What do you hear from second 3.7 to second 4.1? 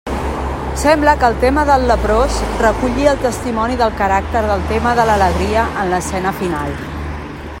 del